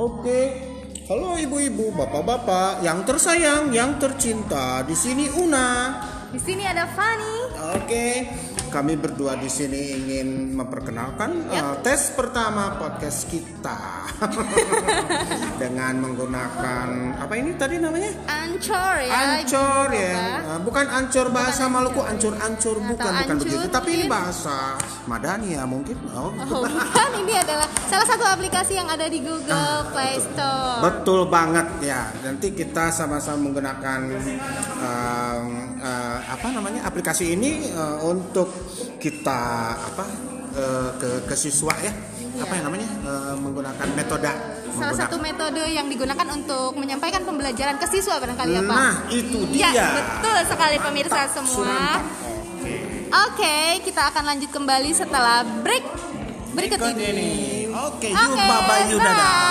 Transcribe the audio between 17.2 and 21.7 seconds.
apa ini tadi namanya? Ancor ya. Ya. Uh, bukan ancor bahasa